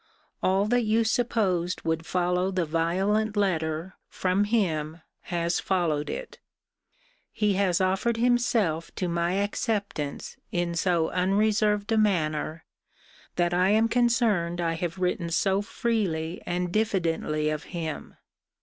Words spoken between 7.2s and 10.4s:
He has offered himself to my acceptance